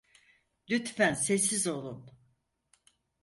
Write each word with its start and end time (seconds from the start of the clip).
Lütfen 0.69 1.13
sessiz 1.13 1.67
olun. 1.67 2.11